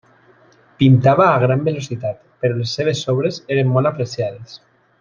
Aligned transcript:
Pintava 0.83 1.27
a 1.33 1.35
gran 1.43 1.61
velocitat, 1.67 2.17
però 2.45 2.57
les 2.63 2.73
seves 2.79 3.03
obres 3.15 3.39
eren 3.57 3.71
molt 3.77 3.91
apreciades. 3.95 4.59